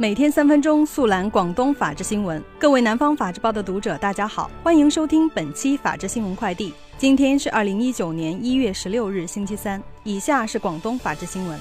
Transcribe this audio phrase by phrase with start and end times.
[0.00, 2.40] 每天三分钟速览广东法治新闻。
[2.56, 6.72] 各位南方法制报的读者，大家好，欢迎收听本期法治新闻快递。
[6.96, 9.82] 今天是二零一九年一月十六日，星期三。
[10.04, 11.58] 以下是广东法治新闻。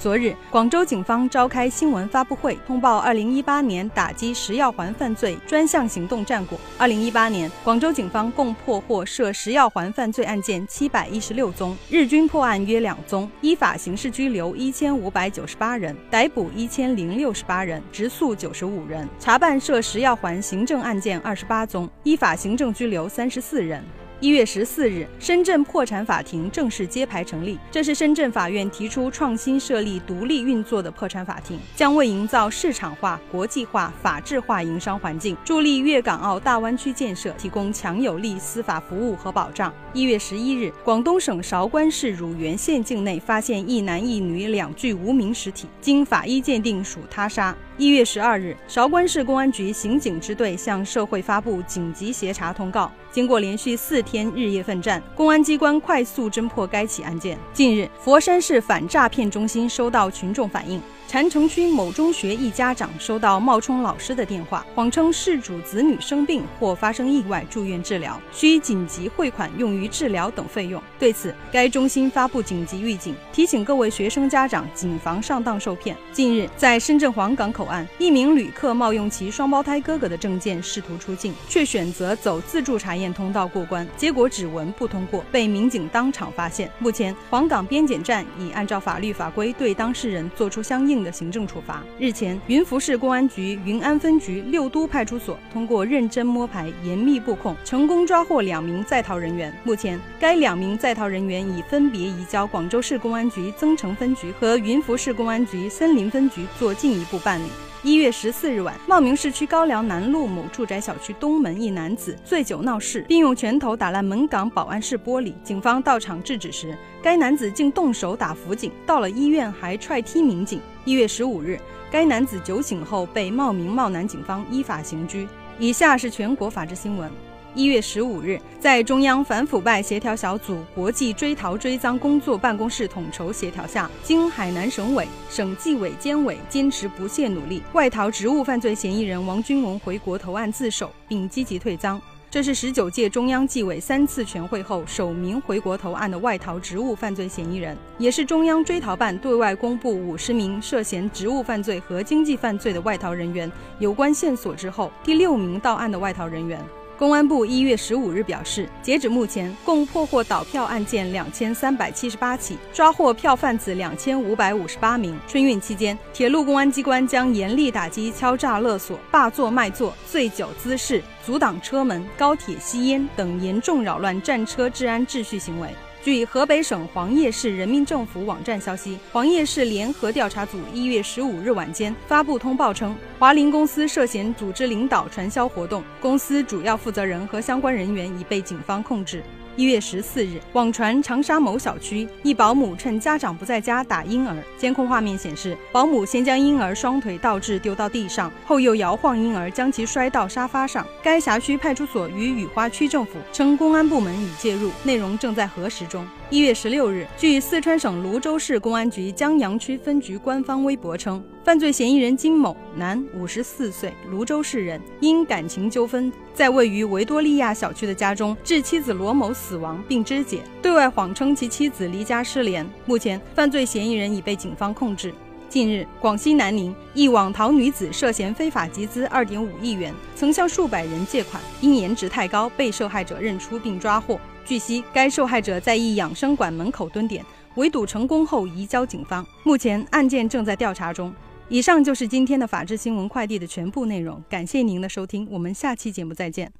[0.00, 6.56] 昨日，广州警方召开新闻发布会，通报二零一八年打击食药环犯罪专项行动战果。
[6.78, 23.84] 二零一八年，广州警方共破获涉食药环犯罪案件七百一十六宗，日均破案约两宗，依法刑事拘留一千五百九十八人，逮捕一千零六十八人，直诉九十五人，查办涉食药环行政案件二十八宗，依法行政拘留三十四人。
[24.20, 27.56] 一月十四日，深圳破产法庭正式揭牌成立。
[27.70, 39.72] 这是深圳法院提出创新设立独立运作的破产法庭，将为营造市场化、国际化、法治化营商环境，助力粤港澳大湾区建设提供强有力司法服务和保障。
[39.92, 47.56] 一月十一日，广东省韶关市乳源县境内发现一男一女两具无名尸体，经法医鉴定属他杀。
[47.78, 52.90] 一月十二日，韶关市公安局刑警支队向社会发布紧急协查通告。
[53.12, 57.38] 经过连续四天日夜奋战，公安机关快速侦破该起案件。
[57.54, 60.82] 近日，佛山市反诈骗中心收到群众反映。
[61.08, 70.82] 禅城区某中学一家长收到冒充老师的电话，谎称事主子女生病或发生意外住院治疗，需紧急汇款用于治疗等费用。
[70.98, 75.96] 对此，该中心发布紧急预警，提醒各位学生家长谨防上当受骗。
[76.12, 86.70] 近日，在深圳黄港口岸，一名旅客冒用其双胞胎哥哥的证件试图出境，却选择走自助查验通道过关，结果指纹不通过，被民警当场发现。
[86.78, 90.97] 目前，黄港边检站已按照法律法规对当事人作出相应。
[91.02, 91.82] 的行政处罚。
[91.98, 99.52] 日前，云浮市公安局云安分局六都派出所通过认真摸排、严密布控，成功抓获两名在逃人员。
[99.64, 107.67] 目前，该两名在逃人员已分别移交广州市公安局增城分局和云浮市公安局森林分局做进一步办理。
[107.84, 115.32] 一月十四日晚，茂名市区高粱南路某住宅小区东门，一男子醉酒闹事，并用拳头打烂门岗保安室玻璃。
[115.44, 120.60] 警方到场制止时，该男子竟动手打辅警，到了医院还踹踢民警。
[120.84, 125.28] 一月十五日，该男子酒醒后被茂名茂南警方依法刑拘。
[125.60, 127.08] 以下是全国法制新闻。
[127.54, 142.00] 一月十五日，在中央反腐败协调小组国际追逃追赃工作办公室统筹协调下，经海南省委、省纪委监委坚持不懈努力，外逃职务犯罪嫌疑人王军文回国投案自首，并积极退赃。
[142.30, 156.62] 这是十九届中央纪委三次全会后首名回国投案的外逃职务犯罪嫌疑人，也是中央追逃办对外公布五十名涉嫌职务犯罪和经济犯罪的外逃人员有关线索之后第六名到案的外逃人员。
[156.98, 165.16] 公安部一月十五日表示，截止目前，共破获倒票案件两千三百七十八起，抓获票贩子两千五百五十八名。
[165.28, 175.68] 春运期间，铁路公安机关将严厉打击敲诈勒索、霸座卖座、醉酒滋事、阻挡车门、高铁吸烟等严重扰乱战车治安秩序行为。
[176.08, 189.22] 据河北省黄叶市人民政府网站消息，黄叶市联合调查组一月十五日晚间发布通报称，华林公司涉嫌组织领导传销活动，公司主要负责人和相关人员已被警方控制。
[189.58, 194.36] 一月十四日，网传长沙某小区一保姆趁家长不在家打婴儿。
[194.56, 200.86] 监控画面显示，保姆先将婴儿双腿倒置丢到地上，后又摇晃婴儿，将其摔到沙发上。
[201.02, 206.06] 该辖区派出所与雨花区政府称，公安部门已介入，内容正在核实中。
[206.30, 222.68] 一月十六日，据四川省泸州市公安局江阳区分局官方微博称，犯罪嫌疑人金某，男，五十四岁，泸州市人，因感情纠纷，在位于维多利亚小区的家中致妻子罗某死亡并肢解，对外谎称其妻子离家失联。
[222.84, 225.14] 目前，犯罪嫌疑人已被警方控制。
[225.48, 234.20] 近日，广西南宁一网逃女子涉嫌非法集资二点五亿元，曾向数百人借款，因颜值太高，被受害者认出并抓获。
[234.44, 239.26] 据悉，该受害者在一养生馆门口蹲点，围堵成功后移交警方。
[239.42, 241.12] 目前案件正在调查中。
[241.48, 246.52] 以上就是今天的法治新闻快递的全部内容，感谢您的收听，我们下期节目再见。